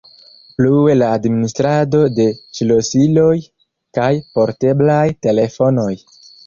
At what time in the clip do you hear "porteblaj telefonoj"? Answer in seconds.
4.41-5.91